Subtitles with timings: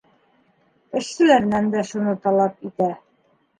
[1.01, 2.91] Эшселәренән дә шуны талап итә.